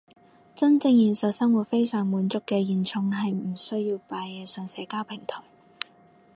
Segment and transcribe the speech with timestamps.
[0.55, 5.43] 真正現實生活非常滿足嘅現充係唔需要擺嘢上社交平台